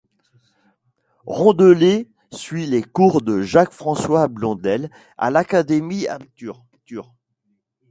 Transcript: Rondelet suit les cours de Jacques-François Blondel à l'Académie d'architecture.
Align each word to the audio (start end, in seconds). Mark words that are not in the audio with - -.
Rondelet 1.27 2.09
suit 2.31 2.65
les 2.65 2.81
cours 2.81 3.21
de 3.21 3.43
Jacques-François 3.43 4.27
Blondel 4.27 4.89
à 5.19 5.29
l'Académie 5.29 6.05
d'architecture. 6.05 7.13